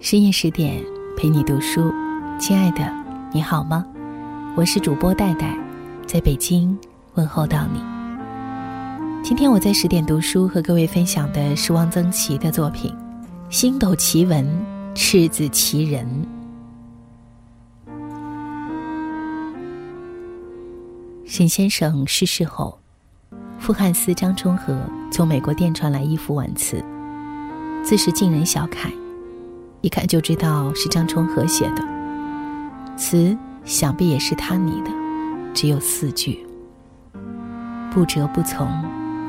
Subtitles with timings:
[0.00, 0.82] 深夜十点，
[1.14, 1.92] 陪你读书，
[2.38, 2.90] 亲爱的，
[3.34, 3.84] 你好吗？
[4.56, 5.54] 我是主播戴戴，
[6.06, 6.76] 在北京
[7.16, 7.82] 问候到你。
[9.22, 12.90] 今天我在十点读书和各位分享的是汪曾祺的作品
[13.54, 14.48] 《星斗奇文
[14.94, 16.06] 赤子奇人》。
[21.26, 22.78] 沈先生逝世后，
[23.58, 24.80] 傅汉思、张充和
[25.12, 26.82] 从美国电传来一幅挽词，
[27.84, 28.90] 自是尽人小楷，
[29.82, 31.82] 一看就知道是张充和写的。
[32.96, 34.90] 词想必也是他拟的，
[35.54, 36.46] 只有四句：
[37.90, 38.68] 不折不从，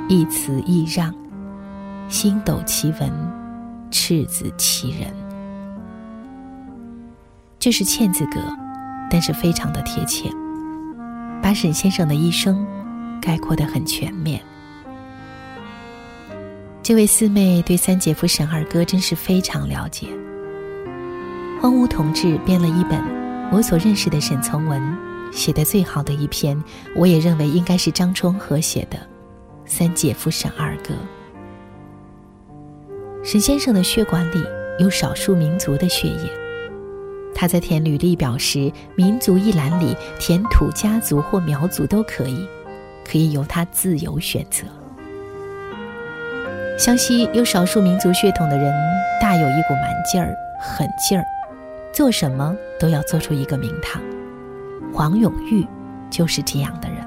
[0.09, 1.13] 一词一让，
[2.09, 3.11] 星斗奇文，
[3.89, 5.13] 赤子其人。
[7.57, 8.39] 这是欠字格，
[9.09, 10.29] 但是非常的贴切。
[11.41, 12.65] 把沈先生的一生
[13.21, 14.41] 概括得很全面。
[16.83, 20.07] 这位四妹对三姐夫沈二哥真是非常了解。
[21.61, 22.99] 荒芜同志编了一本
[23.51, 24.81] 我所认识的沈从文
[25.31, 26.59] 写的最好的一篇，
[26.95, 28.97] 我也认为应该是张充和写的
[29.63, 30.93] 《三姐夫沈二哥》。
[33.23, 34.43] 沈先生的血管里
[34.79, 36.31] 有少数民族的血液。
[37.35, 42.43] 他在填履历表时，民族一栏里填土家族或苗族都可以，
[43.05, 44.63] 可以由他自由选择。
[46.75, 48.73] 湘西有少数民族血统的人，
[49.21, 51.23] 大有一股蛮劲儿、狠劲儿，
[51.93, 54.01] 做什么都要做出一个名堂。
[54.93, 55.65] 黄永玉
[56.09, 56.97] 就是这样的人。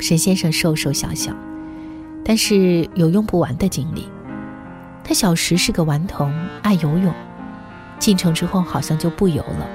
[0.00, 1.32] 沈先生瘦瘦小小，
[2.24, 4.08] 但是有用不完的精力。
[5.02, 7.12] 他小时是个顽童，爱游泳。
[7.98, 9.66] 进城之后，好像就不游了。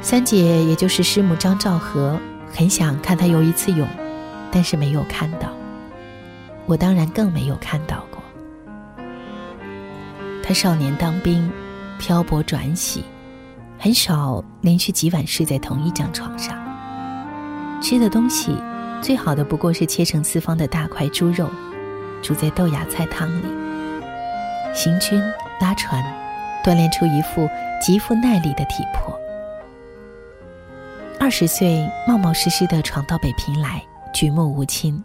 [0.00, 2.18] 三姐，也就是师母张兆和，
[2.50, 3.86] 很想看他游一次泳，
[4.50, 5.50] 但是没有看到。
[6.64, 8.06] 我当然更没有看到。
[10.50, 11.48] 他少年当兵，
[11.96, 13.04] 漂泊转徙，
[13.78, 16.58] 很少连续几晚睡在同一张床上。
[17.80, 18.56] 吃的东西，
[19.00, 21.48] 最好的不过是切成四方的大块猪肉，
[22.20, 23.44] 煮在豆芽菜汤里。
[24.74, 25.22] 行军
[25.60, 26.02] 拉船。
[26.64, 27.48] 锻炼出一副
[27.80, 29.16] 极富耐力的体魄。
[31.20, 33.80] 二十岁，冒冒失失地闯到北平来，
[34.12, 35.00] 举目无亲，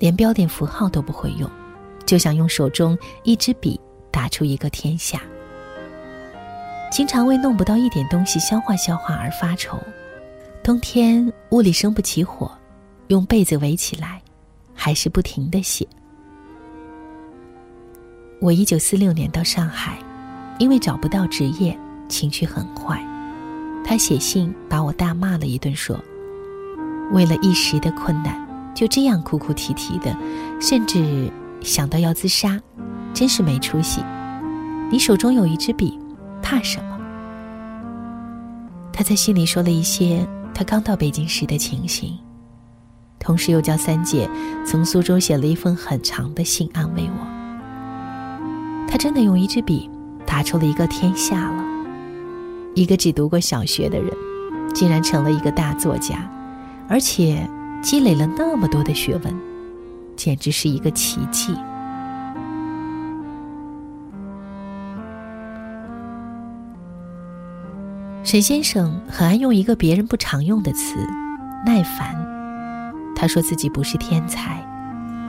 [0.00, 1.48] 连标点符号都不会用，
[2.04, 5.20] 就想用手中一支笔打出一个天下。
[6.92, 9.78] 经常为弄不到一点东西消化消化而发愁。
[10.62, 12.50] 冬天屋里生不起火，
[13.08, 14.20] 用被子围起来，
[14.74, 15.86] 还是不停的写。
[18.40, 19.98] 我一九四六年到上海。
[20.58, 21.74] 因为找不到职业，
[22.06, 23.02] 情绪很坏。
[23.82, 25.98] 他写信把我大骂了一顿，说
[27.12, 28.38] ：“为了一时的困难，
[28.74, 30.14] 就这样哭哭啼啼的，
[30.60, 31.32] 甚至
[31.62, 32.60] 想到要自杀，
[33.14, 34.02] 真是没出息。
[34.90, 35.98] 你手中有一支笔，
[36.42, 36.98] 怕什么？”
[38.92, 42.18] 他在信里说了一些他刚到北京时的情形，
[43.18, 44.28] 同时又叫三姐
[44.66, 47.26] 从苏州写了一封很长的信安慰我。
[48.88, 49.88] 他真的用一支笔。
[50.26, 51.64] 打出了一个天下了，
[52.76, 54.14] 一个只读过小学的人，
[54.72, 56.30] 竟然成了一个大作家，
[56.88, 57.44] 而且
[57.82, 59.36] 积累了那么多的学问，
[60.14, 61.52] 简直是一个奇迹。
[68.30, 70.94] 沈先生很爱用一个别人不常用的词
[71.66, 72.14] “耐烦”，
[73.12, 74.64] 他说自己不是天才，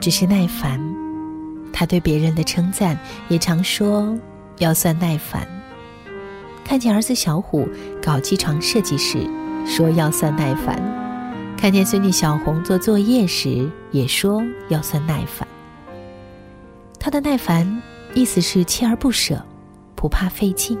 [0.00, 0.80] 只是耐烦。
[1.72, 2.96] 他对别人的称赞
[3.26, 4.16] 也常说。
[4.58, 5.44] 要算耐烦。
[6.64, 7.68] 看见儿子小虎
[8.00, 9.28] 搞机床设计时，
[9.66, 10.76] 说要算耐烦；
[11.58, 15.48] 看见孙女小红做作业时，也说要算耐烦。
[17.00, 17.82] 他的耐烦
[18.14, 19.44] 意思是锲而不舍，
[19.96, 20.78] 不怕费劲。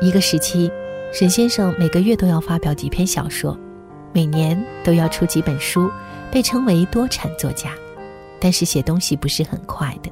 [0.00, 0.70] 一个时期，
[1.12, 3.58] 沈先生每个月都要发表几篇小说，
[4.14, 5.90] 每年都要出几本书，
[6.32, 7.70] 被称为多产作家。
[8.40, 10.10] 但是写东西不是很快的，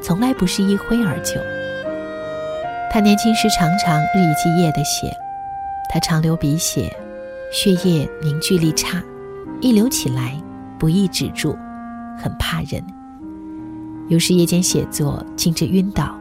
[0.00, 1.34] 从来不是一挥而就。
[2.92, 5.12] 他年轻时常常日以继夜地写，
[5.92, 6.96] 他常流鼻血，
[7.50, 9.02] 血液凝聚力差，
[9.60, 10.40] 一流起来
[10.78, 11.58] 不易止住，
[12.16, 12.80] 很怕人。
[14.06, 16.16] 有时夜间写作，竟至晕倒，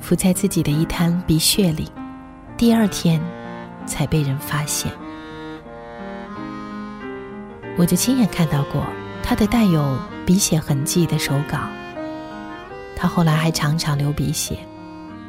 [0.00, 1.88] 伏在自己的一滩鼻血里，
[2.56, 3.20] 第二天
[3.86, 4.90] 才被人发现。
[7.76, 8.82] 我就亲眼看到过
[9.22, 11.58] 他的带有鼻血痕迹的手稿。
[12.96, 14.58] 他后来还常常流鼻血。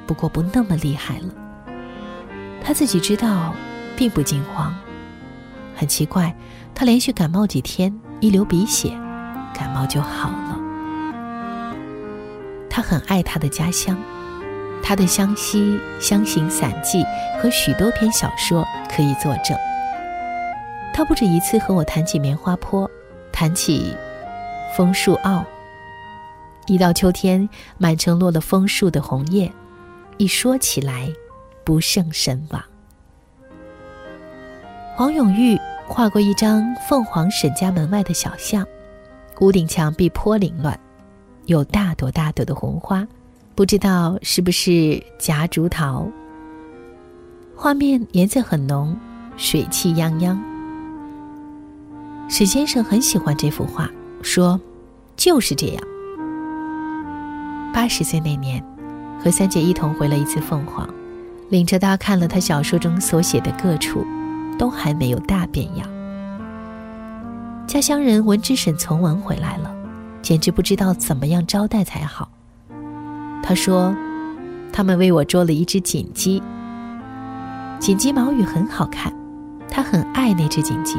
[0.05, 1.25] 不过不那么厉害了。
[2.63, 3.53] 他自己知道，
[3.97, 4.73] 并不惊慌。
[5.75, 6.33] 很奇怪，
[6.73, 8.91] 他连续感冒几天，一流鼻血，
[9.53, 10.57] 感冒就好了。
[12.69, 13.97] 他很爱他的家乡，
[14.83, 17.05] 他的湘西乡行散记
[17.41, 19.57] 和许多篇小说可以作证。
[20.93, 22.89] 他不止一次和我谈起棉花坡，
[23.31, 23.93] 谈起
[24.75, 25.45] 枫树坳。
[26.65, 27.47] 一到秋天，
[27.77, 29.51] 满城落了枫树的红叶，
[30.17, 31.07] 一说起来，
[31.63, 32.63] 不胜神往。
[34.95, 38.65] 黄永玉画过一张凤凰沈家门外的小巷，
[39.39, 40.77] 屋顶墙壁颇凌乱，
[41.45, 43.07] 有大朵大朵的红花，
[43.57, 46.07] 不知道是不是夹竹桃。
[47.55, 48.95] 画面颜色很浓，
[49.35, 50.37] 水气泱泱。
[52.29, 53.89] 沈先生很喜欢这幅画，
[54.21, 54.61] 说
[55.17, 55.83] ：“就是这样。”
[57.73, 58.63] 八十岁那年，
[59.19, 60.87] 和三姐一同回了一次凤凰，
[61.49, 64.05] 领着她看了他小说中所写的各处，
[64.59, 65.89] 都还没有大变样。
[67.65, 69.75] 家乡人闻之沈从文回来了，
[70.21, 72.29] 简直不知道怎么样招待才好。
[73.43, 73.95] 他说
[74.73, 76.41] ：“他们为我捉了一只锦鸡，
[77.79, 79.13] 锦鸡毛羽很好看，
[79.69, 80.97] 他很爱那只锦鸡，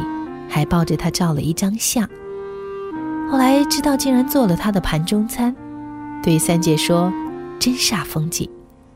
[0.49, 2.08] 还抱着它照了一张相。
[3.31, 5.55] 后来知道竟然做了他的盘中餐。”
[6.23, 7.12] 对三姐说
[7.61, 8.49] ：“真煞风景，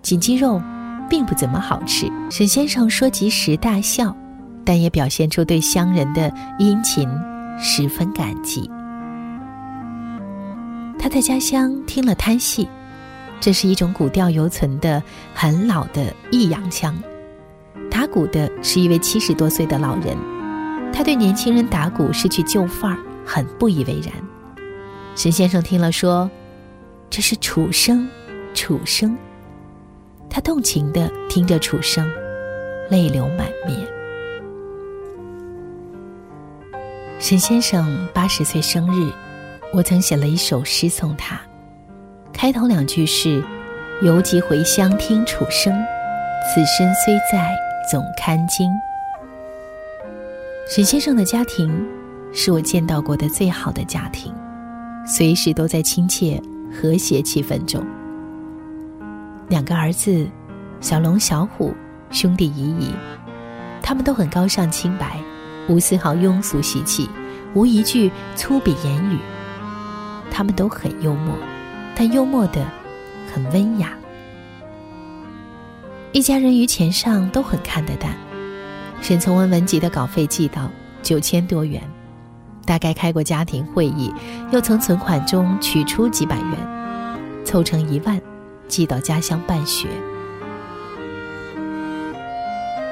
[0.02, 0.60] 锦鸡肉
[1.08, 4.16] 并不怎么好吃。”沈先生说及时大笑，
[4.64, 7.08] 但也表现出对乡人的殷勤
[7.58, 8.68] 十分感激。
[10.98, 12.68] 他在家乡听了滩戏，
[13.42, 15.02] 这是一种古调犹存的
[15.34, 16.96] 很老的弋阳腔，
[17.90, 20.16] 打鼓的是一位七十多岁的老人，
[20.92, 24.14] 他对年轻人打鼓失去旧范儿很不以为然。
[25.16, 26.30] 沈先生听了说。
[27.10, 28.08] 这是楚声，
[28.54, 29.14] 楚声。
[30.30, 32.10] 他动情的听着楚声，
[32.88, 33.86] 泪流满面。
[37.18, 39.12] 沈先生八十岁生日，
[39.74, 41.38] 我曾写了一首诗送他，
[42.42, 43.40] 开头两句是
[44.02, 45.72] ：“犹即回乡听楚声，
[46.42, 47.54] 此身虽在，
[47.88, 48.68] 总堪惊。”
[50.68, 51.86] 沈先生的家庭
[52.32, 54.34] 是我见到过的最好的家庭，
[55.06, 56.42] 随时都在亲切。
[56.74, 57.86] 和谐气氛中，
[59.48, 60.26] 两个儿子，
[60.80, 61.72] 小龙、小虎，
[62.10, 62.90] 兄弟姨姨，
[63.80, 65.16] 他们都很高尚清白，
[65.68, 67.08] 无丝毫庸俗习气，
[67.54, 69.18] 无一句粗鄙言语。
[70.28, 71.36] 他们都很幽默，
[71.94, 72.66] 但幽默的
[73.32, 73.92] 很温雅。
[76.12, 78.14] 一家人于钱上都很看得淡。
[79.00, 80.70] 沈从文文集的稿费寄到
[81.02, 81.82] 九千多元。
[82.64, 84.14] 大概开过家庭会议，
[84.52, 88.20] 又从存款中取出几百元，凑成一万，
[88.68, 89.88] 寄到家乡办学。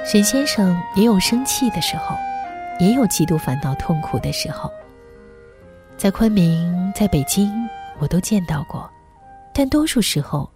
[0.05, 2.17] 沈先生也有生气的时候，
[2.81, 4.69] 也有极度烦恼痛苦的时候。
[5.97, 7.49] 在昆明，在北京，
[8.01, 8.91] 我都见到过，
[9.55, 10.51] 但多数时候，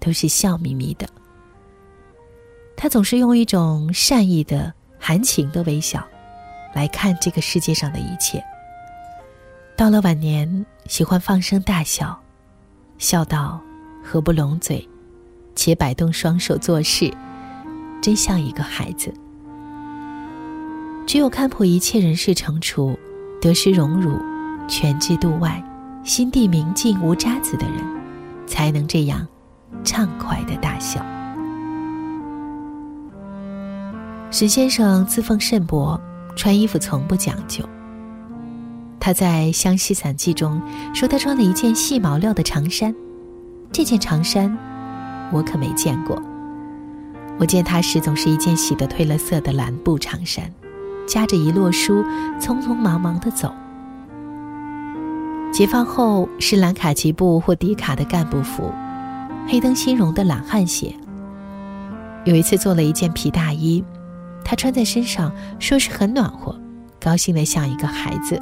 [0.00, 1.08] 都是笑眯眯的。
[2.76, 6.04] 他总是用一种善意的、含情的微笑，
[6.74, 8.42] 来看这个世界上的一切。
[9.76, 12.20] 到了晚年，喜欢放声大笑，
[12.98, 13.60] 笑到
[14.04, 14.88] 合不拢嘴，
[15.54, 17.12] 且摆动双手做事，
[18.02, 19.14] 真像一个孩子。
[21.06, 22.98] 只有看破一切人事成熟、
[23.40, 24.18] 得失荣辱、
[24.68, 25.62] 全知度外、
[26.08, 27.84] 心地明净无渣子的人，
[28.46, 29.28] 才能这样
[29.84, 31.04] 畅快的大笑。
[34.30, 36.00] 沈先生自奉甚薄，
[36.34, 37.62] 穿衣服从不讲究。
[38.98, 40.58] 他在《湘西散记》中
[40.94, 42.94] 说，他穿了一件细毛料的长衫。
[43.70, 44.56] 这件长衫，
[45.30, 46.18] 我可没见过。
[47.38, 50.50] 我见他时，总是一件洗得褪了色的蓝布长衫，
[51.06, 52.02] 夹着一摞书，
[52.40, 53.52] 匆匆忙忙地走。
[55.58, 58.72] 解放后是蓝卡其布或迪卡的干部服，
[59.48, 60.94] 黑灯新绒的懒汉鞋。
[62.24, 63.82] 有一次做了一件皮大衣，
[64.44, 66.56] 他穿在身上，说是很暖和，
[67.00, 68.40] 高兴得像一个孩子。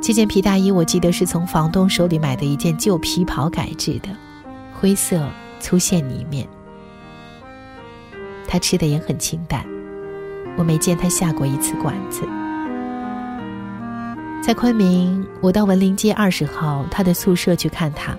[0.00, 4.10] 这件皮大衣，我记得是从房东手里买的一件旧皮袍改制的，
[4.72, 6.46] 灰色粗线呢面。
[8.46, 9.66] 他吃的也很清淡，
[10.56, 12.22] 我没见他下过一次馆子。
[14.42, 18.18] 在昆明，我到文林街二十号他的宿舍去看他，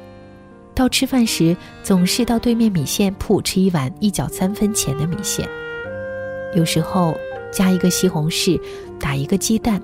[0.74, 5.46] 到吃饭时总是到对面米线铺吃一碗一角三分钱的米线，
[6.56, 7.14] 有时候
[7.52, 8.58] 加一个西红柿，
[8.98, 9.82] 打一个鸡蛋。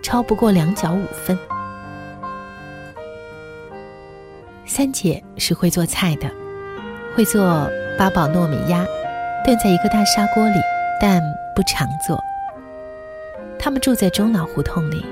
[0.00, 1.36] 超不过两角五分。
[4.64, 6.30] 三姐是会做菜的，
[7.16, 7.68] 会做
[7.98, 8.86] 八宝糯米鸭，
[9.44, 10.60] 炖在一个大砂锅里，
[11.00, 11.20] 但
[11.56, 12.22] 不常做。
[13.58, 15.04] 他们住在中老胡同里，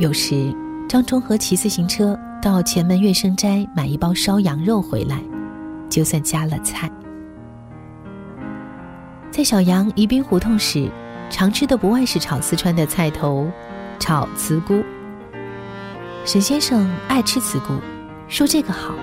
[0.00, 0.50] 有时
[0.88, 5.22] 张忠和骑自行车到前门月生斋买一包烧羊肉回来，
[5.90, 6.90] 就算加了菜。
[9.30, 10.90] 在小杨宜宾胡同时，
[11.28, 13.46] 常吃的不外是炒四川的菜头，
[13.98, 14.82] 炒茨菇。
[16.24, 17.74] 沈先生爱吃茨菇，
[18.26, 18.94] 说这个好，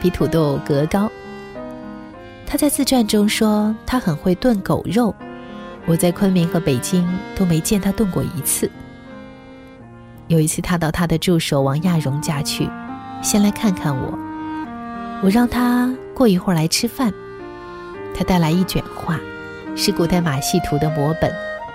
[0.00, 1.10] 比土豆格高。
[2.46, 5.12] 他在自传中说他很会炖狗肉，
[5.84, 8.70] 我在昆明和北京都没见他炖过一次。
[10.28, 12.68] 有一次他到他的助手王亚荣家去，
[13.22, 14.18] 先来看看我，
[15.22, 17.12] 我让他过一会儿来吃饭，
[18.14, 19.18] 他带来一卷画。
[19.76, 21.34] 是古代马戏图的摹本，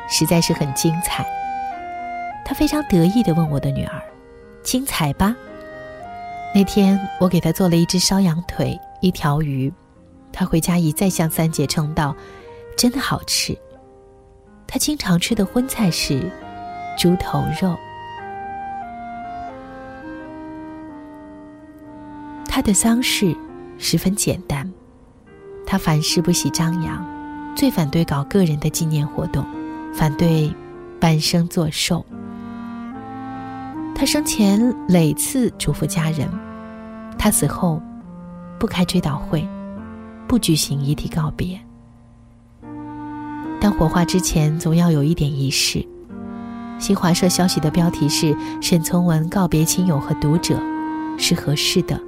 [0.10, 1.26] 实在是很精彩。
[2.46, 4.02] 他非常得意地问我的女儿
[4.64, 5.36] ：“精彩吧？”
[6.56, 9.72] 那天我给他做了一只烧羊腿，一条鱼，
[10.32, 12.16] 他回家一再向三姐称道
[12.78, 13.54] ：“真的好吃。”
[14.66, 16.32] 他经常吃的荤菜是
[16.98, 17.78] 猪头肉。
[22.70, 23.36] 的丧事
[23.80, 24.72] 十分简单，
[25.66, 27.04] 他凡事不喜张扬。
[27.56, 29.44] 最反对搞个人的纪念活动，
[29.92, 30.54] 反对
[31.00, 32.06] 半生作寿。
[33.96, 36.30] 他生前累次嘱咐家人，
[37.18, 37.82] 他死后
[38.60, 39.44] 不开追悼会，
[40.28, 41.60] 不举行遗体告别。
[43.60, 45.84] 但火化之前总要有一点仪式。
[46.78, 50.56] 新华社消息的标题是“沈从文告别亲友和读者”，
[51.18, 52.00] 是合适的，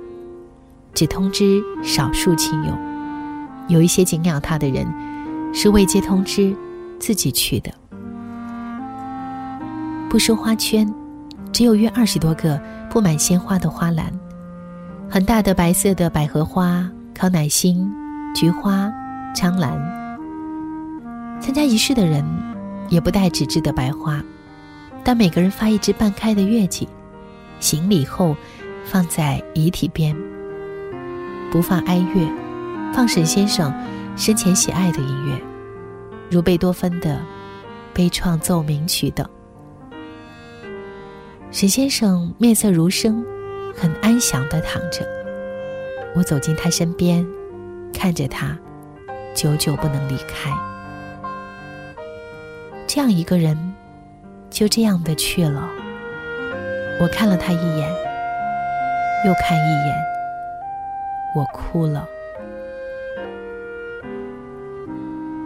[0.93, 2.77] 只通知少数亲友，
[3.67, 4.85] 有一些敬仰他的人。
[5.53, 6.55] 是未接通知，
[6.97, 7.69] 自己去的。
[10.09, 10.89] 不收花圈，
[11.51, 12.57] 只有约二十多个
[12.89, 14.09] 布满鲜花的花篮，
[15.09, 17.85] 很大的白色的百合花、康乃馨、
[18.33, 18.89] 菊花、
[19.35, 19.77] 苍兰。
[21.41, 22.23] 参加仪式的人
[22.87, 24.23] 也不带纸质的白花，
[25.03, 26.87] 但每个人发一支半开的月季，
[27.59, 28.37] 行礼后
[28.85, 30.15] 放在遗体边，
[31.51, 32.27] 不放哀乐，
[32.93, 33.71] 放沈先生。
[34.17, 35.41] 生前喜爱的音乐，
[36.29, 37.15] 如贝多芬的
[37.93, 39.27] 《悲怆奏鸣曲》等。
[41.49, 43.25] 沈先生面色如生，
[43.75, 45.05] 很安详的躺着。
[46.13, 47.25] 我走进他身边，
[47.93, 48.55] 看着他，
[49.33, 50.51] 久久不能离开。
[52.85, 53.73] 这样一个人，
[54.49, 55.69] 就这样的去了。
[56.99, 57.89] 我看了他一眼，
[59.25, 59.95] 又看一眼，
[61.35, 62.05] 我哭了。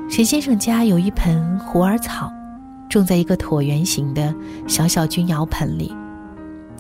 [0.10, 2.32] 陈先生家有一盆虎耳草，
[2.90, 4.34] 种在一个椭圆形的
[4.68, 5.94] 小小钧窑盆里。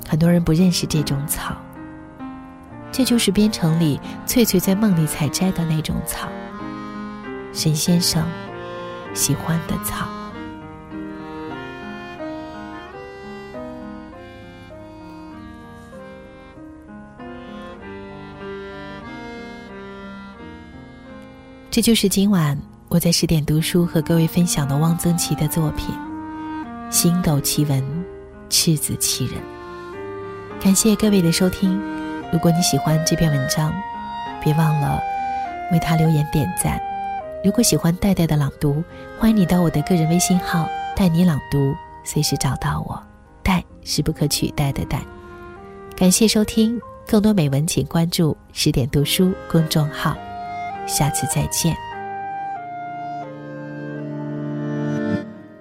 [0.07, 1.55] 很多人不认识这种草，
[2.91, 6.29] 这就是边城里翠翠在梦里采摘的那种草。
[7.51, 8.23] 沈先生
[9.13, 10.07] 喜欢的草。
[21.75, 22.57] 这就是今晚。
[22.87, 25.93] 我在十点读书和各位分享的汪曾祺的作品
[26.89, 27.81] 《星斗奇闻》，
[28.49, 29.35] 赤子奇人。
[30.57, 31.77] 感谢各位的收听。
[32.31, 33.73] 如果你喜欢这篇文章，
[34.41, 35.01] 别忘了
[35.69, 36.79] 为他留言点赞。
[37.43, 38.81] 如果喜欢戴戴的朗读，
[39.19, 43.03] 欢迎你到我的个人微信号“带你朗读”，随时找到我。
[43.43, 45.01] 戴是不可取代的戴。
[45.93, 50.15] 感谢收听，更多美文请关注十点读书公众号。
[50.87, 51.75] 下次再见。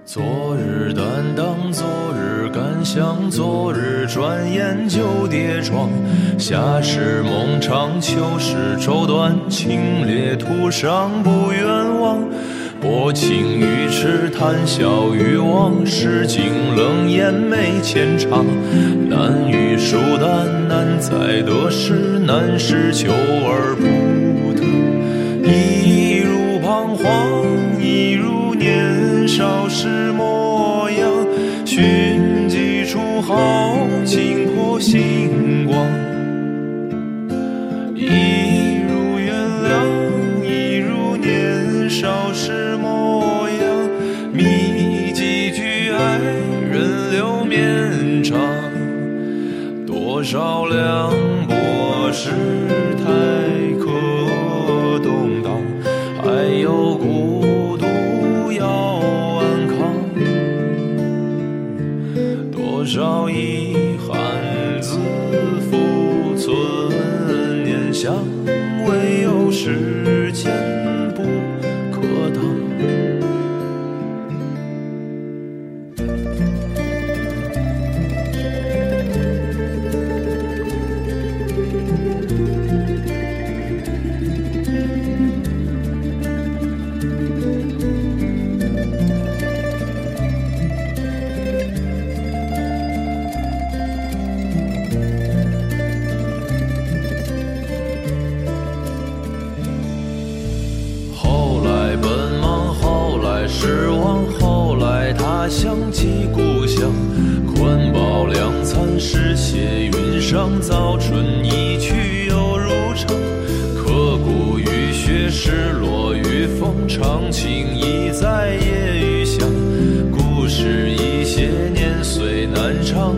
[0.05, 1.05] 昨日担
[1.35, 5.89] 当，昨日感想，昨日转眼就跌撞。
[6.37, 11.65] 夏时梦长，秋时愁短，清冽途上不远
[11.99, 12.23] 望。
[12.79, 18.45] 薄情于痴，谈笑于忘，诗经冷眼眉浅唱。
[19.09, 24.34] 难于疏淡，难在得失，难是求而不。
[25.45, 27.05] 一如彷徨，
[27.79, 31.27] 一如年少时模样。
[31.63, 35.77] 寻几处豪情破星光，
[37.95, 43.89] 一如原谅，一如年少时模样。
[44.33, 46.17] 觅几句爱
[46.71, 48.39] 人留绵长，
[49.85, 51.13] 多少凉
[56.65, 57.85] 有孤独。
[62.85, 64.15] 少遗憾，
[64.79, 64.97] 自
[65.69, 68.15] 负存念想，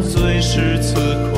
[0.02, 1.37] 最是此刻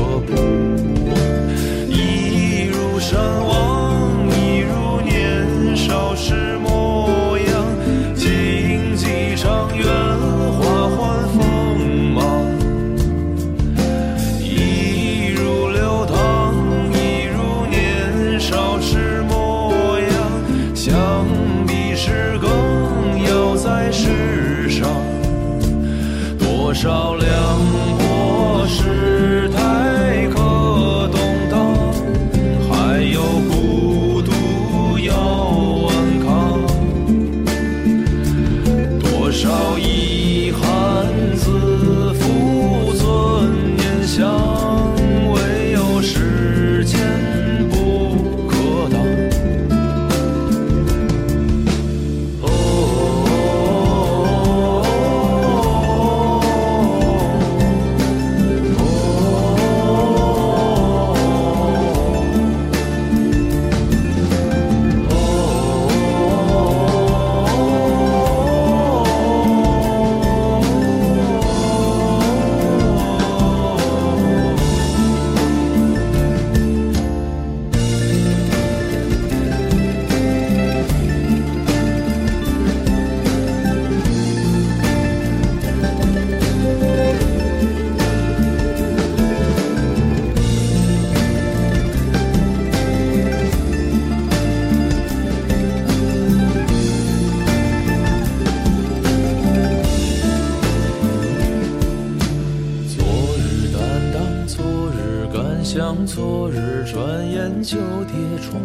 [105.72, 108.60] 将昨日转眼就跌撞，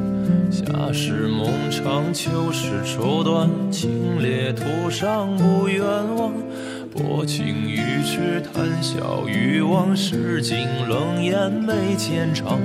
[0.51, 5.85] 夏时梦长，秋时愁短，清冽途上不远
[6.17, 6.33] 望。
[6.91, 12.59] 薄情于痴，谈笑于忘，世境冷眼眉间长，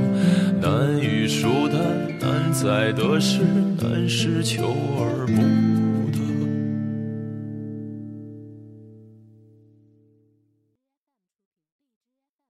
[0.61, 1.81] 难与疏淡，
[2.21, 3.41] 难在得失，
[3.81, 5.68] 难是求而不。